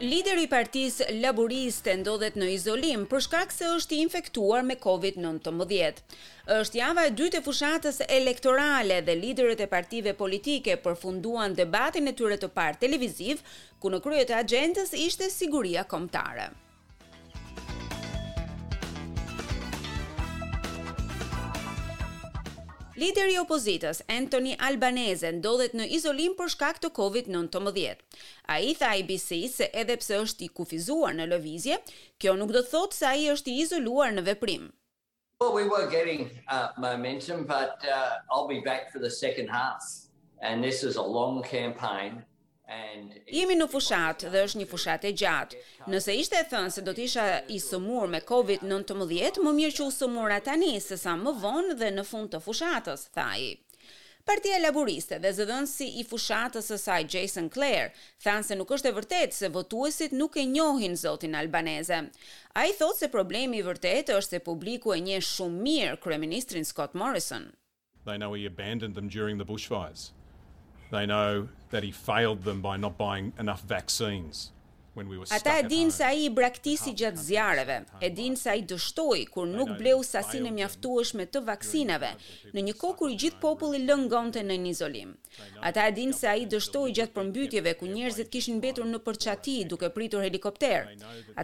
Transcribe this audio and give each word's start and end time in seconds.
Lideri 0.00 0.46
i 0.46 0.48
Partisë 0.48 1.10
Laboriste 1.20 1.92
ndodhet 2.00 2.38
në 2.40 2.46
izolim 2.54 3.02
për 3.10 3.20
shkak 3.26 3.50
se 3.52 3.66
është 3.78 3.98
infektuar 4.02 4.64
me 4.64 4.76
COVID-19. 4.80 5.98
Është 6.56 6.80
java 6.80 7.04
e 7.08 7.10
dytë 7.20 7.42
e 7.42 7.44
fushatës 7.48 8.00
elektorale 8.06 9.02
dhe 9.10 9.18
liderët 9.20 9.60
e 9.60 9.68
partive 9.74 10.16
politike 10.22 10.78
përfunduan 10.86 11.58
debatin 11.60 12.08
e 12.08 12.16
tyre 12.22 12.40
të 12.40 12.48
parë 12.56 12.80
televiziv, 12.86 13.44
ku 13.80 13.92
në 13.92 14.00
krye 14.08 14.24
të 14.32 14.40
agjendës 14.40 14.96
ishte 15.04 15.28
siguria 15.36 15.84
kombëtare. 15.94 16.48
Lideri 23.00 23.32
i 23.32 23.38
opozitës, 23.40 24.02
Anthony 24.12 24.50
Albanese, 24.60 25.30
ndodhet 25.32 25.72
në 25.78 25.86
izolim 25.96 26.34
për 26.36 26.50
shkak 26.52 26.80
të 26.82 26.90
COVID-19. 26.98 28.02
Ai 28.54 28.74
tha 28.80 28.90
ABC 28.98 29.38
se 29.54 29.68
edhe 29.82 29.96
pse 30.02 30.18
është 30.24 30.44
i 30.44 30.48
kufizuar 30.58 31.14
në 31.16 31.30
lëvizje, 31.30 31.78
kjo 32.20 32.34
nuk 32.42 32.52
do 32.52 32.60
të 32.66 32.70
thotë 32.74 32.98
se 32.98 33.06
ai 33.12 33.22
është 33.36 33.52
i 33.54 33.62
izoluar 33.64 34.12
në 34.12 34.26
veprim. 34.26 34.66
Well, 35.40 35.54
we 35.56 35.64
were 35.72 35.88
getting 35.94 36.26
a 36.52 36.58
uh, 36.58 36.68
momentum, 36.86 37.46
but 37.54 37.80
uh, 37.88 38.20
I'll 38.30 38.50
be 38.52 38.60
back 38.68 38.92
for 38.92 38.98
the 39.06 39.12
second 39.22 39.48
half 39.48 39.80
and 40.44 40.60
this 40.62 40.84
is 40.90 40.96
a 41.00 41.06
long 41.18 41.40
campaign 41.52 42.20
Jemi 43.32 43.56
në 43.56 43.66
fushat 43.72 44.24
dhe 44.30 44.42
është 44.46 44.60
një 44.60 44.66
fushat 44.70 45.04
e 45.08 45.12
gjatë. 45.20 45.60
Nëse 45.92 46.14
ishte 46.20 46.36
e 46.40 46.46
thënë 46.52 46.72
se 46.74 46.84
do 46.88 46.92
të 46.94 47.02
isha 47.08 47.24
i 47.54 47.58
sëmur 47.64 48.06
me 48.12 48.20
COVID-19, 48.26 49.42
më 49.46 49.54
mirë 49.58 49.74
që 49.78 49.86
u 49.86 49.94
sëmura 49.94 50.40
tani, 50.46 50.74
se 50.84 50.98
sa 51.02 51.16
më 51.22 51.32
vonë 51.42 51.76
dhe 51.80 51.88
në 51.96 52.04
fund 52.10 52.30
të 52.34 52.40
fushatës, 52.46 53.08
thaj. 53.16 53.48
Partia 54.30 54.58
Laboriste 54.60 55.16
dhe 55.18 55.32
zëdhënësi 55.34 55.88
i 55.98 56.04
fushatës 56.06 56.68
së 56.70 56.76
saj 56.78 57.00
Jason 57.14 57.48
Clare 57.50 57.86
thanë 58.22 58.46
se 58.46 58.56
nuk 58.60 58.70
është 58.76 58.90
e 58.90 58.94
vërtetë 58.98 59.38
se 59.40 59.48
votuesit 59.54 60.12
nuk 60.20 60.36
e 60.36 60.44
njohin 60.50 60.94
zotin 61.02 61.34
albaneze. 61.40 61.98
A 62.60 62.66
i 62.70 62.76
thotë 62.76 62.98
se 63.00 63.08
problemi 63.16 63.58
i 63.62 63.66
vërtetë 63.66 64.14
është 64.20 64.36
se 64.36 64.44
publiku 64.50 64.94
e 64.94 65.00
një 65.08 65.18
shumë 65.32 65.66
mirë 65.66 65.98
kreministrin 66.04 66.68
Scott 66.68 66.94
Morrison. 66.94 67.48
They 68.06 68.18
know 68.18 68.34
he 68.34 68.46
abandoned 68.52 68.94
them 68.94 69.08
during 69.18 69.38
the 69.38 69.48
bushfires. 69.54 70.06
They 70.90 71.06
know 71.06 71.48
that 71.70 71.84
he 71.84 71.92
failed 71.92 72.42
them 72.42 72.60
by 72.60 72.76
not 72.76 72.98
buying 72.98 73.32
enough 73.38 73.62
vaccines. 73.62 74.50
Ata 75.30 75.52
e 75.60 75.62
dinë 75.70 75.92
se 75.94 76.02
ai 76.04 76.22
i 76.24 76.30
braktisi 76.34 76.90
gjatë 76.98 77.22
zjarreve, 77.22 77.74
e 78.02 78.08
dinë 78.10 78.38
se 78.40 78.48
ai 78.50 78.62
dështoi 78.72 79.20
kur 79.30 79.46
nuk 79.48 79.70
bleu 79.78 80.00
sasinë 80.06 80.50
e 80.50 80.54
mjaftueshme 80.56 81.26
të 81.30 81.42
vaksinave, 81.46 82.08
në 82.56 82.64
një 82.68 82.72
kohë 82.80 82.96
kur 82.98 83.10
i 83.14 83.18
gjithë 83.22 83.38
populli 83.44 83.84
lëngonte 83.84 84.42
në 84.48 84.56
një 84.64 84.70
izolim. 84.74 85.12
Ata 85.70 85.84
e 85.86 85.92
dinë 86.00 86.16
se 86.20 86.28
ai 86.32 86.48
dështoi 86.54 86.94
gjatë 86.98 87.14
përmbytjeve 87.20 87.74
ku 87.82 87.86
njerëzit 87.92 88.32
kishin 88.34 88.58
mbetur 88.58 88.88
në 88.90 88.98
përçati 89.06 89.54
duke 89.72 89.92
pritur 89.94 90.24
helikopter. 90.26 90.90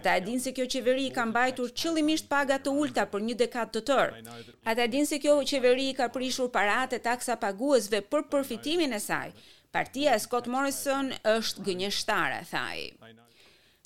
Ata 0.01 0.17
e 0.19 0.23
dinë 0.27 0.43
se 0.47 0.53
kjo 0.59 0.65
qeveri 0.75 1.07
i 1.07 1.13
ka 1.19 1.25
mbajtur 1.31 1.71
qëllimisht 1.79 2.27
paga 2.35 2.57
të 2.67 2.73
ulta 2.83 3.05
për 3.15 3.23
një 3.29 3.35
dekadë 3.45 3.75
të 3.77 3.83
tërë. 3.91 4.25
Ata 4.73 4.83
e 4.83 4.91
dinë 4.97 5.07
se 5.13 5.21
kjo 5.23 5.37
qeveri 5.53 5.87
i 5.93 5.93
ka 6.01 6.09
prishur 6.17 6.49
paratë 6.59 6.99
e 6.99 7.05
taksa 7.07 7.39
paguesve 7.47 8.03
për 8.11 8.27
përfitimin 8.35 8.91
e 8.91 8.99
saj. 9.07 9.31
Partia 9.77 10.13
e 10.17 10.19
Scott 10.23 10.47
Morrison 10.51 11.11
është 11.31 11.63
gënjeshtare, 11.67 12.37
thaj. 12.51 13.23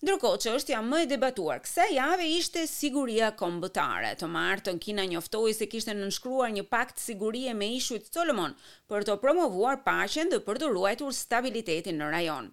Ndërkohë 0.02 0.38
që 0.44 0.52
është 0.58 0.72
ja 0.74 0.78
më 0.84 1.00
e 1.04 1.08
debatuar, 1.12 1.60
këse 1.62 1.84
jave 1.94 2.26
ishte 2.36 2.62
siguria 2.70 3.28
kombëtare. 3.38 4.08
Të 4.22 4.28
martën, 4.36 4.80
Kina 4.82 5.04
njoftoi 5.06 5.52
se 5.54 5.68
kishtë 5.70 5.94
nënshkruar 5.98 6.50
një 6.56 6.64
pakt 6.72 6.98
sigurie 7.04 7.54
me 7.60 7.68
ishujt 7.76 8.08
Solomon 8.10 8.56
për 8.90 9.06
të 9.10 9.18
promovuar 9.22 9.78
pashen 9.86 10.34
dhe 10.34 10.40
për 10.48 10.58
të 10.64 10.70
ruajtur 10.74 11.14
stabilitetin 11.20 12.02
në 12.02 12.08
rajon. 12.16 12.48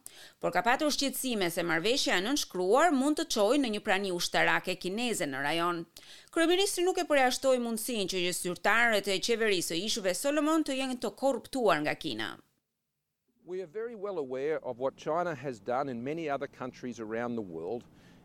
Por 0.45 0.53
ka 0.53 0.61
patur 0.69 0.93
shqetsime 0.99 1.49
se 1.55 1.65
marveshja 1.71 2.19
nënshkruar 2.29 2.93
mund 2.99 3.23
të 3.23 3.27
qoj 3.39 3.57
në 3.65 3.71
një 3.77 3.81
prani 3.89 4.11
ushtarake 4.19 4.75
kineze 4.85 5.25
në 5.33 5.41
rajon. 5.49 5.81
Kryeministri 6.37 6.85
nuk 6.85 7.01
e 7.01 7.07
përjashtoi 7.15 7.57
mundësin 7.65 8.13
që 8.13 8.27
një 8.27 8.37
zyrtarët 8.43 9.09
e 9.09 9.17
qeverisë 9.29 9.79
e 9.79 9.81
ishujve 9.89 10.13
Solomon 10.21 10.69
të 10.69 10.77
jenë 10.83 10.99
të 11.07 11.15
korruptuar 11.25 11.81
nga 11.87 11.97
Kina. 12.05 12.29
We 13.49 13.63
are 13.63 13.67
very 13.67 13.95
well 13.95 14.19
aware 14.19 14.61
of 14.63 14.79
what 14.79 14.95
China 14.99 15.35
has 15.35 15.59
done 15.59 15.89
in 15.89 16.05
many 16.05 16.29
other 16.29 16.47
countries 16.47 17.01
around 17.01 17.35
the 17.35 17.41
world 17.41 17.83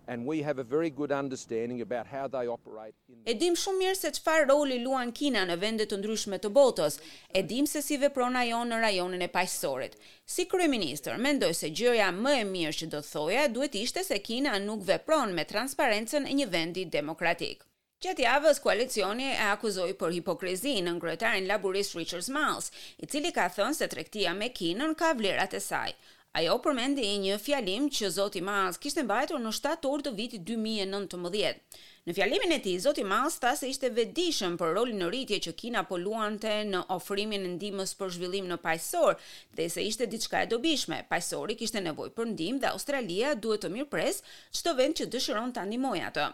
and 0.10 0.26
we 0.26 0.42
have 0.42 0.60
a 0.60 0.66
very 0.66 0.90
good 0.90 1.14
understanding 1.14 1.80
about 1.80 2.06
how 2.08 2.28
they 2.28 2.46
operate. 2.46 2.92
E 3.24 3.34
dim 3.38 3.56
shumë 3.56 3.82
mirë 3.86 3.96
se 4.02 4.12
çfarë 4.18 4.50
roli 4.50 4.82
luan 4.84 5.14
Kina 5.16 5.46
në 5.48 5.56
vende 5.64 5.88
të 5.88 6.02
ndryshme 6.02 6.42
të 6.44 6.52
botës. 6.60 7.00
E 7.32 7.40
dim 7.54 7.70
se 7.72 7.80
si 7.88 7.96
vepron 8.04 8.36
ajo 8.42 8.66
në 8.68 8.82
rajonin 8.84 9.24
e 9.24 9.32
paqësorit. 9.38 9.96
Si 10.26 10.44
kryeminist, 10.52 11.08
mendoj 11.26 11.54
se 11.62 11.72
gjëja 11.80 12.12
më 12.20 12.36
e 12.44 12.48
mirë 12.56 12.78
që 12.82 12.92
do 12.92 13.00
të 13.06 13.14
thoja 13.16 13.48
duhet 13.56 13.78
të 13.78 13.86
ishte 13.88 14.04
se 14.12 14.20
Kina 14.28 14.60
nuk 14.70 14.84
vepron 14.92 15.32
me 15.40 15.48
transparencën 15.56 16.28
e 16.28 16.36
një 16.42 16.52
vendi 16.58 16.84
demokratik. 17.00 17.64
Gjatë 18.04 18.24
javës, 18.28 18.58
koalicioni 18.60 19.30
e 19.32 19.44
akuzoi 19.48 19.94
për 20.00 20.12
hipokrizi 20.18 20.74
në 20.84 20.94
ngretarin 20.98 21.46
laburist 21.48 21.96
Richard 21.96 22.26
Smalls, 22.26 22.68
i 23.00 23.08
cili 23.08 23.32
ka 23.32 23.46
thënë 23.58 23.78
se 23.78 23.88
trektia 23.94 24.34
me 24.36 24.50
kinën 24.58 24.92
ka 25.02 25.14
vlerat 25.20 25.56
e 25.56 25.62
saj. 25.64 25.94
Ajo 26.36 26.58
përmendi 26.66 27.06
një 27.28 27.38
fjalim 27.46 27.88
që 27.96 28.10
Zoti 28.16 28.42
Miles 28.44 28.82
kishtë 28.84 29.06
mbajtur 29.08 29.40
në 29.40 29.54
7 29.60 29.88
orë 29.94 30.08
të 30.10 30.14
vitit 30.20 30.44
2019. 30.50 31.80
Në 32.04 32.12
fjalimin 32.18 32.52
e 32.52 32.56
tij, 32.64 32.80
Zoti 32.84 33.04
Mas 33.08 33.38
tha 33.40 33.54
se 33.56 33.68
ishte 33.72 33.88
vetëdijshëm 33.98 34.56
për 34.62 34.72
rolin 34.78 35.06
e 35.06 35.06
rritje 35.08 35.38
që 35.46 35.52
Kina 35.62 35.84
po 35.92 35.96
luante 36.06 36.52
në 36.72 36.82
ofrimin 36.96 37.46
e 37.48 37.52
ndihmës 37.54 37.94
për 38.00 38.10
zhvillim 38.18 38.50
në 38.50 38.58
paqësor, 38.66 39.16
dhe 39.60 39.68
se 39.76 39.86
ishte 39.92 40.08
diçka 40.14 40.42
e 40.44 40.50
dobishme. 40.54 40.98
Paqësori 41.14 41.56
kishte 41.62 41.80
nevojë 41.86 42.12
për 42.18 42.28
ndihmë 42.34 42.60
dhe 42.66 42.72
Australia 42.74 43.30
duhet 43.46 43.64
të 43.64 43.70
mirëpres 43.78 44.20
çdo 44.60 44.74
vend 44.82 45.00
që 45.00 45.08
dëshiron 45.16 45.56
ta 45.60 45.64
ndihmojë 45.70 46.04
atë. 46.10 46.28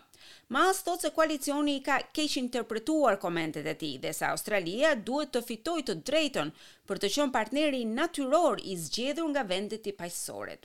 Mas 0.58 0.82
thotë 0.90 1.08
se 1.08 1.14
koalicioni 1.20 1.78
ka 1.90 2.00
keq 2.18 2.40
interpretuar 2.44 3.22
komentet 3.28 3.70
e 3.70 3.78
tij 3.84 4.02
dhe 4.08 4.16
se 4.22 4.26
Australia 4.34 4.96
duhet 5.12 5.36
të 5.38 5.46
fitojë 5.52 5.88
të 5.92 6.00
drejtën 6.10 6.56
për 6.90 7.06
të 7.06 7.14
qenë 7.20 7.36
partneri 7.38 7.86
natyror 8.02 8.66
i 8.74 8.74
zgjedhur 8.88 9.30
nga 9.36 9.46
vendet 9.54 9.86
i 9.94 9.98
paqësorëve 10.02 10.60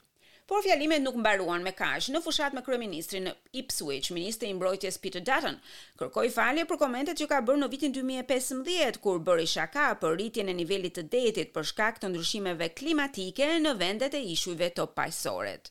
por 0.47 0.63
fjalimet 0.65 1.03
nuk 1.03 1.17
mbaruan 1.19 1.65
me 1.67 1.73
kaq. 1.79 2.09
Në 2.13 2.21
fushat 2.25 2.53
me 2.57 2.61
kryeministrin 2.67 3.31
Ipswich, 3.61 4.11
ministri 4.13 4.51
i 4.53 4.57
mbrojtjes 4.59 4.99
Peter 5.01 5.23
Dutton 5.25 5.57
kërkoi 6.01 6.27
falje 6.35 6.67
për 6.71 6.81
komentet 6.83 7.21
që 7.23 7.29
ka 7.31 7.39
bërë 7.49 7.63
në 7.63 7.71
vitin 7.73 7.95
2015 7.97 9.01
kur 9.05 9.21
bëri 9.27 9.47
shaka 9.55 9.87
për 10.03 10.17
rritjen 10.19 10.53
e 10.53 10.57
nivelit 10.59 10.99
të 10.99 11.07
detit 11.15 11.55
për 11.57 11.69
shkak 11.73 12.03
të 12.03 12.13
ndryshimeve 12.13 12.69
klimatike 12.81 13.49
në 13.65 13.73
vendet 13.81 14.17
e 14.19 14.25
ishujve 14.35 14.69
të 14.77 14.87
pajsoret. 14.99 15.71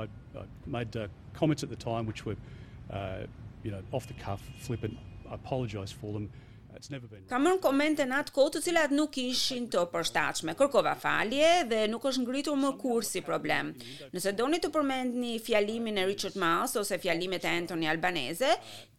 I, 0.00 0.04
I 0.04 0.46
made 0.66 0.92
the 0.92 1.08
comments 1.36 1.62
at 1.62 1.68
the 1.70 1.78
time 1.88 2.06
which 2.06 2.24
were 2.26 2.36
uh 2.90 3.24
you 3.62 3.70
know 3.70 3.80
off 3.92 4.06
the 4.06 4.16
cuff 4.24 4.42
flippant 4.66 4.94
I 5.30 5.34
apologize 5.36 5.90
for 5.92 6.12
them 6.12 6.28
Kam 7.30 7.44
marrë 7.46 7.60
komente 7.64 8.04
në 8.04 8.16
atë 8.20 8.32
kohë 8.36 8.52
të 8.56 8.60
cilat 8.66 8.90
nuk 8.92 9.14
ishin 9.20 9.68
të 9.72 9.82
përshtatshme. 9.92 10.52
Kërkova 10.58 10.90
falje 11.00 11.52
dhe 11.70 11.78
nuk 11.88 12.04
është 12.10 12.24
ngritur 12.24 12.58
më 12.64 12.72
kurrë 12.82 13.06
si 13.08 13.22
problem. 13.24 13.70
Nëse 14.12 14.32
doni 14.36 14.58
të 14.60 14.70
përmendni 14.74 15.36
fjalimin 15.46 16.02
e 16.02 16.06
Richard 16.10 16.36
Maas 16.42 16.76
ose 16.80 16.98
fjalimet 17.00 17.46
e 17.48 17.54
Anthony 17.62 17.86
Albanese, 17.94 18.50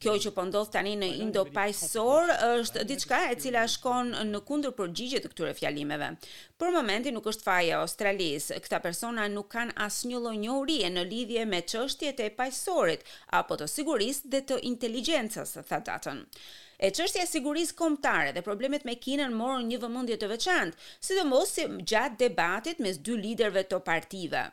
kjo 0.02 0.16
që 0.26 0.34
po 0.40 0.46
ndodh 0.50 0.74
tani 0.74 0.96
në 1.04 1.12
indo 1.28 1.44
pajsor 1.54 2.34
është 2.50 2.86
diçka 2.96 3.20
e 3.32 3.38
cila 3.44 3.66
shkon 3.76 4.12
në 4.34 4.42
kundër 4.50 4.74
përgjigje 4.80 5.22
të 5.28 5.32
këtyre 5.36 5.54
fjalimeve. 5.62 6.10
Për 6.58 6.74
momentin 6.80 7.14
nuk 7.20 7.30
është 7.30 7.46
faja 7.52 7.76
e 7.76 7.80
Australisë. 7.84 8.58
Këta 8.66 8.82
persona 8.88 9.30
nuk 9.36 9.52
kanë 9.54 9.78
asnjë 9.86 10.22
lloj 10.26 10.36
njohurie 10.48 10.90
në 10.98 11.06
lidhje 11.14 11.46
me 11.54 11.62
çështjet 11.62 12.26
e 12.26 12.32
pajsorit 12.42 13.06
apo 13.44 13.58
të 13.62 13.70
sigurisë 13.78 14.34
dhe 14.34 14.44
të 14.50 14.64
inteligjencës, 14.74 15.60
tha 15.62 15.84
E 16.78 16.92
çështja 16.94 17.24
e 17.26 17.28
sigurisë 17.28 17.74
kombëtare 17.80 18.34
dhe 18.36 18.42
problemet 18.46 18.84
me 18.86 18.94
Kinën 19.02 19.32
morën 19.38 19.66
një 19.72 19.78
vëmendje 19.82 20.18
të 20.22 20.28
veçantë, 20.34 20.78
sidomos 21.08 21.54
si 21.58 21.64
gjatë 21.92 22.20
debatit 22.22 22.78
mes 22.86 23.00
dy 23.08 23.16
liderëve 23.22 23.64
të 23.72 23.80
partive. 23.88 24.44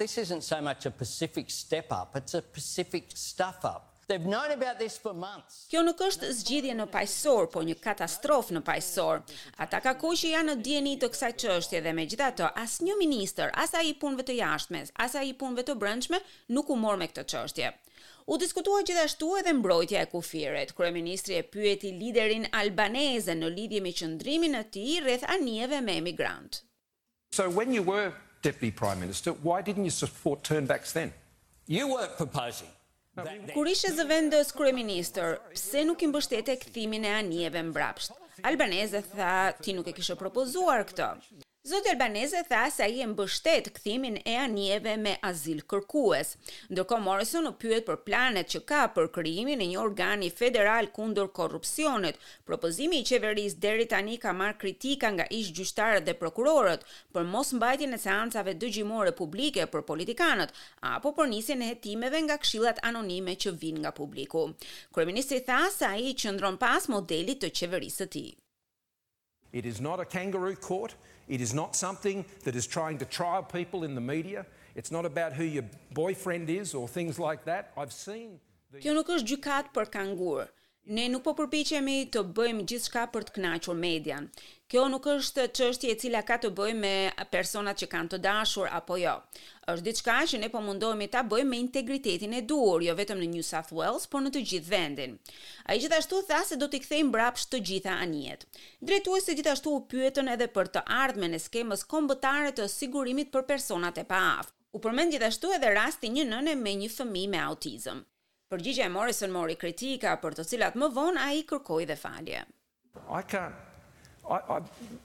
This 0.00 0.18
isn't 0.24 0.44
so 0.44 0.58
much 0.66 0.84
a 0.84 0.90
Pacific 0.90 1.48
step 1.54 1.88
up, 2.00 2.12
a 2.20 2.40
Pacific 2.56 3.08
stuff 3.16 3.64
up. 3.64 3.88
They've 4.08 4.28
known 4.34 4.50
about 4.52 4.76
this 4.82 4.98
for 5.02 5.14
months. 5.16 5.62
Kjo 5.72 5.80
nuk 5.86 6.00
është 6.04 6.28
zgjidhje 6.36 6.74
në 6.76 6.86
pajsor, 6.92 7.46
por 7.54 7.64
një 7.64 7.78
katastrofë 7.80 8.58
në 8.58 8.62
pajsor. 8.66 9.22
Ata 9.64 9.80
ka 9.84 9.94
kohë 10.02 10.18
që 10.24 10.34
janë 10.34 10.50
në 10.50 10.64
dieni 10.68 10.96
të 11.00 11.08
kësaj 11.14 11.30
çështje 11.44 11.80
dhe 11.86 11.94
megjithatë, 11.96 12.50
as 12.64 12.76
një 12.84 12.98
ministër, 13.00 13.54
as 13.62 13.72
ai 13.78 13.86
i 13.94 13.96
punëve 14.04 14.26
të 14.28 14.36
jashtme, 14.42 14.84
as 15.06 15.16
ai 15.16 15.30
i 15.30 15.36
punëve 15.44 15.64
të 15.70 15.78
brendshme 15.84 16.20
nuk 16.56 16.68
u 16.68 16.76
mor 16.84 17.00
me 17.04 17.08
këtë 17.12 17.24
çështje. 17.32 17.72
U 18.26 18.36
diskutua 18.36 18.82
gjithashtu 18.86 19.30
edhe 19.40 19.52
mbrojtja 19.52 20.00
e 20.02 20.06
kufiret. 20.06 20.72
Kryeministri 20.76 21.34
e 21.38 21.42
pyeti 21.42 21.90
liderin 22.02 22.46
albaneze 22.52 23.34
në 23.34 23.48
lidhje 23.56 23.80
me 23.82 23.90
qëndrimin 23.98 24.54
e 24.58 24.62
tij 24.76 25.00
rreth 25.02 25.24
anijeve 25.34 25.80
me 25.82 25.96
emigrant. 25.98 26.60
So 27.34 27.48
when 27.50 27.74
you 27.74 27.82
were 27.84 28.12
deputy 28.42 28.70
prime 28.78 29.00
minister, 29.00 29.32
why 29.42 29.60
didn't 29.62 29.86
you 29.86 29.90
support 29.90 30.42
turnbacks 30.48 30.92
then? 30.92 31.12
You 31.68 31.88
were 31.96 32.08
proposing 32.16 32.70
Kur 33.54 33.68
ishe 33.68 33.90
vendës 34.08 34.54
kryeministër, 34.56 35.34
pse 35.52 35.82
nuk 35.84 36.00
i 36.00 36.06
mbështete 36.08 36.54
këthimin 36.62 37.04
e 37.04 37.10
anijeve 37.18 37.60
mbrapsht? 37.68 38.14
Albanese 38.48 39.02
tha, 39.10 39.32
ti 39.62 39.74
nuk 39.76 39.90
e 39.90 39.92
kishe 39.98 40.16
propozuar 40.16 40.86
këto. 40.88 41.08
Zotë 41.62 41.92
Albanese 41.92 42.40
tha 42.48 42.64
se 42.74 42.82
ai 42.82 42.96
e 42.98 43.04
mbështet 43.06 43.68
kthimin 43.76 44.16
e 44.26 44.32
anijeve 44.34 44.96
me 44.98 45.12
azil 45.28 45.60
kërkues. 45.70 46.32
Ndërkohë 46.74 47.04
Morrison 47.04 47.46
u 47.46 47.52
pyet 47.62 47.84
për 47.86 48.00
planet 48.08 48.48
që 48.50 48.60
ka 48.66 48.80
për 48.96 49.06
krijimin 49.14 49.62
e 49.62 49.68
një 49.70 49.78
organi 49.78 50.30
federal 50.40 50.88
kundër 50.96 51.28
korrupsionit. 51.38 52.18
Propozimi 52.48 52.98
i 52.98 53.04
qeverisë 53.06 53.60
deri 53.62 53.84
tani 53.92 54.16
ka 54.24 54.32
marr 54.40 54.56
kritika 54.64 55.12
nga 55.14 55.28
ish 55.38 55.52
gjyqtarët 55.60 56.08
dhe 56.08 56.16
prokurorët 56.24 56.82
për 57.14 57.30
mos 57.30 57.54
mbajtjen 57.60 57.94
e 57.94 58.02
seancave 58.08 58.56
dëgjimore 58.64 59.14
publike 59.22 59.68
për 59.70 59.86
politikanët 59.92 60.50
apo 60.96 61.14
për 61.20 61.30
nisjen 61.36 61.62
e 61.62 61.70
hetimeve 61.70 62.24
nga 62.26 62.40
këshillat 62.42 62.82
anonime 62.90 63.36
që 63.44 63.54
vijnë 63.62 63.84
nga 63.86 63.94
publiku. 64.02 64.48
Kryeministri 64.90 65.44
tha 65.46 65.62
se 65.78 65.86
ai 65.92 66.10
qëndron 66.24 66.58
pas 66.66 66.90
modelit 66.90 67.38
të 67.46 67.54
qeverisë 67.60 68.02
së 68.02 68.10
tij. 68.16 68.28
It 69.60 69.64
is 69.68 69.78
not 69.86 70.00
a 70.00 70.04
kangaroo 70.12 70.56
court. 70.58 70.96
It 71.34 71.40
is 71.40 71.54
not 71.54 71.74
something 71.74 72.26
that 72.44 72.54
is 72.54 72.66
trying 72.66 72.98
to 72.98 73.06
trial 73.06 73.42
people 73.42 73.84
in 73.84 73.94
the 73.94 74.02
media. 74.02 74.44
It's 74.74 74.90
not 74.90 75.06
about 75.06 75.32
who 75.32 75.44
your 75.44 75.64
boyfriend 75.94 76.50
is 76.50 76.74
or 76.74 76.86
things 76.86 77.18
like 77.18 77.44
that. 77.46 77.72
I've 77.74 77.96
seen 78.08 78.28
Kjo 78.82 78.92
nuk 78.98 79.08
është 79.14 79.30
gjykat 79.32 79.72
për 79.76 79.88
kangurë 79.94 80.44
ne 80.90 81.04
nuk 81.14 81.22
po 81.22 81.30
përpiqemi 81.38 81.92
të 82.14 82.20
bëjmë 82.36 82.64
gjithçka 82.70 83.02
për 83.14 83.26
të 83.26 83.34
kënaqur 83.36 83.76
median. 83.82 84.24
Kjo 84.72 84.86
nuk 84.90 85.04
është 85.12 85.44
çështje 85.58 85.90
e 85.92 85.96
cila 86.00 86.22
ka 86.26 86.38
të 86.42 86.50
bëjë 86.58 86.74
me 86.78 86.94
personat 87.30 87.78
që 87.78 87.86
kanë 87.92 88.10
të 88.14 88.18
dashur 88.24 88.66
apo 88.78 88.96
jo. 88.98 89.12
Është 89.70 89.84
diçka 89.88 90.16
që 90.32 90.40
ne 90.42 90.48
po 90.54 90.62
mundohemi 90.64 91.06
ta 91.12 91.22
bëjmë 91.22 91.48
me 91.52 91.58
integritetin 91.66 92.34
e 92.34 92.42
duhur, 92.50 92.82
jo 92.82 92.94
vetëm 92.98 93.20
në 93.22 93.28
New 93.36 93.44
South 93.50 93.70
Wales, 93.76 94.08
por 94.10 94.24
në 94.26 94.32
të 94.34 94.42
gjithë 94.50 94.68
vendin. 94.72 95.14
Ai 95.70 95.78
gjithashtu 95.84 96.22
tha 96.32 96.42
se 96.50 96.58
do 96.58 96.66
t'i 96.72 96.80
kthejmë 96.82 97.10
mbrapsht 97.12 97.52
të 97.52 97.62
gjitha 97.70 97.94
anijet. 98.02 98.42
Drejtuesi 98.82 99.36
gjithashtu 99.38 99.76
u 99.76 99.84
pyetën 99.92 100.32
edhe 100.34 100.48
për 100.56 100.72
të 100.74 100.82
ardhmen 101.02 101.36
e 101.36 101.38
skemës 101.46 101.86
kombëtare 101.94 102.56
të 102.58 102.66
sigurimit 102.74 103.30
për 103.36 103.46
personat 103.54 104.02
e 104.02 104.08
paaft. 104.10 104.50
U 104.74 104.80
përmend 104.82 105.12
gjithashtu 105.14 105.52
edhe 105.60 105.76
rasti 105.78 106.10
një 106.18 106.26
nëne 106.34 106.56
me 106.64 106.74
një 106.82 106.88
fëmijë 106.96 107.32
me 107.36 107.42
autizëm. 107.52 108.02
Përgjigja 108.52 108.84
e 108.86 108.88
Morrison 108.92 109.30
mori 109.32 109.54
kritika 109.56 110.10
për 110.20 110.34
të 110.36 110.44
cilat 110.50 110.74
më 110.76 110.90
vonë 110.92 111.20
ai 111.24 111.38
kërkoi 111.48 111.86
dhe 111.88 111.96
falje. 111.96 112.42
I 113.00 113.22
I, 113.24 114.34
I 114.54 114.58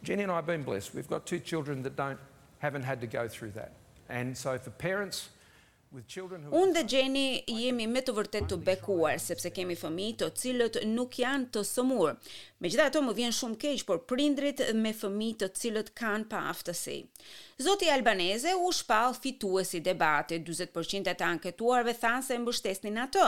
Jenny 0.03 0.23
and 0.23 0.31
I 0.31 0.35
have 0.35 0.45
been 0.45 0.63
blessed. 0.65 0.91
We've 0.93 1.07
got 1.07 1.25
two 1.25 1.39
children 1.39 1.81
that 1.83 1.95
don't 1.95 2.19
haven't 2.59 2.83
had 2.83 2.99
to 3.07 3.07
go 3.07 3.23
through 3.31 3.53
that. 3.55 3.71
And 4.09 4.35
so 4.37 4.57
for 4.59 4.69
parents 4.71 5.29
with 5.95 6.09
children 6.15 6.43
who 6.43 6.51
Unë 6.59 6.75
dhe 6.79 6.83
Jenny 6.91 7.43
jemi 7.47 7.87
me 7.87 8.03
të 8.09 8.17
vërtet 8.19 8.49
të 8.51 8.57
bekuar 8.67 9.15
sepse 9.23 9.53
kemi 9.55 9.79
fëmijë 9.79 10.17
të 10.25 10.29
cilët 10.43 10.81
nuk 10.91 11.15
janë 11.23 11.49
të 11.55 11.63
sëmurë. 11.71 12.17
Me 12.59 12.71
gjitha 12.73 12.87
ato 12.89 13.03
më 13.05 13.13
vjen 13.19 13.33
shumë 13.37 13.57
keqë, 13.61 13.83
por 13.85 13.99
prindrit 14.09 14.63
me 14.73 14.89
fëmi 14.97 15.27
të 15.37 15.51
cilët 15.59 15.91
kanë 15.97 16.25
pa 16.31 16.39
aftësi. 16.49 16.99
Zoti 17.65 17.89
Albanese 17.89 18.53
u 18.57 18.71
shpal 18.77 19.13
fitu 19.17 19.55
e 19.61 19.63
si 19.65 19.79
debate, 19.85 20.39
20% 20.45 21.09
e 21.09 21.13
të 21.17 21.25
anketuarve 21.25 21.93
thanë 22.01 22.25
se 22.25 22.37
mbështesnin 22.41 22.97
atë. 23.03 23.25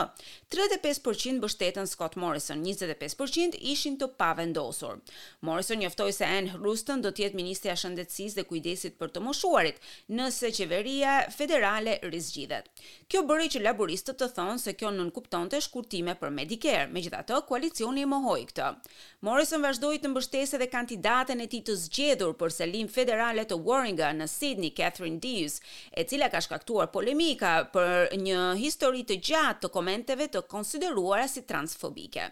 35% 0.54 1.40
bështetën 1.44 1.88
Scott 1.90 2.18
Morrison, 2.22 2.58
25% 2.62 3.60
ishin 3.74 3.96
të 3.98 4.08
pavendosur. 4.18 4.98
Morrison 5.46 5.82
njoftoj 5.82 6.10
se 6.18 6.26
Anne 6.26 6.58
Ruston 6.62 7.02
do 7.02 7.10
tjetë 7.14 7.38
Ministri 7.40 7.70
Shëndetsis 7.74 8.34
dhe 8.38 8.46
Kujdesit 8.50 8.98
për 8.98 9.14
të 9.14 9.22
Moshuarit, 9.28 9.78
nëse 10.10 10.50
qeveria 10.58 11.16
federale 11.36 11.98
rizgjidhet. 12.06 12.66
Kjo 13.10 13.22
bëri 13.30 13.50
që 13.56 13.62
laboristët 13.66 14.18
të 14.22 14.30
thonë 14.38 14.58
se 14.66 14.74
kjo 14.78 14.90
nënkupton 14.98 15.50
të 15.54 15.62
shkurtime 15.68 16.18
për 16.22 16.34
Medicare, 16.38 16.86
me 16.94 17.02
gjitha 17.02 17.22
të 17.30 17.42
koalicioni 17.50 18.06
e 18.06 18.10
mohoj 18.16 18.40
këtë. 18.50 18.72
Morrison 19.20 19.60
vazhdoi 19.60 19.98
të 20.00 20.08
mbështesë 20.08 20.54
edhe 20.56 20.66
kandidaten 20.72 21.42
e 21.44 21.46
tij 21.52 21.58
të 21.68 21.74
zgjedhur 21.80 22.30
për 22.42 22.52
selim 22.54 22.86
federale 22.92 23.42
të 23.50 23.56
Warringa 23.66 24.06
në 24.16 24.28
Sydney, 24.34 24.70
Catherine 24.78 25.18
Dees, 25.24 25.58
e 26.00 26.04
cila 26.08 26.30
ka 26.32 26.40
shkaktuar 26.46 26.86
polemika 26.94 27.50
për 27.74 28.14
një 28.22 28.46
histori 28.62 29.04
të 29.10 29.18
gjatë 29.28 29.60
të 29.60 29.68
komenteve 29.74 30.26
të 30.32 30.40
konsideruara 30.54 31.26
si 31.34 31.42
transfobike. 31.52 32.30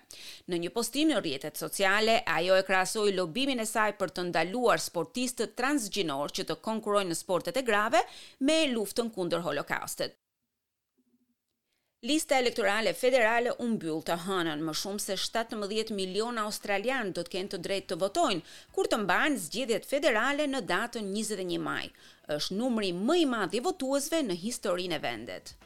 Në 0.49 0.61
një 0.63 0.71
postim 0.79 1.11
në 1.13 1.19
rrjetet 1.21 1.61
sociale, 1.61 2.17
ajo 2.39 2.57
e 2.57 2.63
krahasoi 2.71 3.13
lobimin 3.21 3.61
e 3.61 3.67
saj 3.75 3.91
për 4.01 4.15
të 4.17 4.25
ndaluar 4.31 4.81
sportistët 4.89 5.53
transgjinor 5.61 6.33
që 6.41 6.49
të 6.49 6.57
konkurrojnë 6.71 7.13
në 7.13 7.19
sportet 7.21 7.61
e 7.61 7.65
grave 7.69 8.01
me 8.49 8.57
luftën 8.73 9.13
kundër 9.19 9.45
Holokaustit. 9.51 10.17
Lista 12.07 12.37
elektorale 12.39 12.91
federale 12.99 13.53
u 13.63 13.65
mbyll 13.71 14.05
të 14.07 14.17
hënën, 14.25 14.61
më 14.67 14.75
shumë 14.81 15.03
se 15.05 15.17
17 15.23 15.91
milion 16.01 16.39
australian 16.45 17.11
do 17.17 17.25
të 17.27 17.33
kenë 17.33 17.53
të 17.55 17.61
drejtë 17.67 17.91
të 17.93 17.99
votojnë 18.05 18.55
kur 18.77 18.87
të 18.93 19.01
mbahen 19.03 19.41
zgjedhjet 19.49 19.91
federale 19.97 20.47
në 20.55 20.63
datën 20.71 21.11
21 21.19 21.59
maj. 21.69 21.83
Është 22.37 22.61
numri 22.63 22.93
më 23.03 23.19
i 23.27 23.31
madh 23.37 23.59
i 23.63 23.69
votuesve 23.71 24.23
në 24.31 24.39
historinë 24.47 25.03
e 25.03 25.09
vendit. 25.11 25.57